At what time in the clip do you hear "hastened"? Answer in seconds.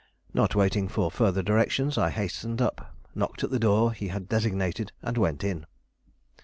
2.09-2.59